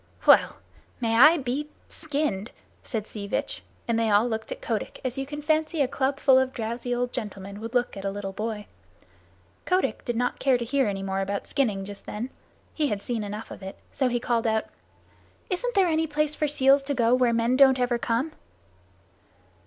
[0.25, 0.57] "Well!
[0.99, 2.49] May I be skinned!"
[2.81, 6.19] said Sea Vitch, and they all looked at Kotick as you can fancy a club
[6.19, 8.65] full of drowsy old gentlemen would look at a little boy.
[9.67, 12.31] Kotick did not care to hear any more about skinning just then;
[12.73, 13.77] he had seen enough of it.
[13.93, 14.65] So he called out:
[15.51, 18.31] "Isn't there any place for seals to go where men don't ever come?"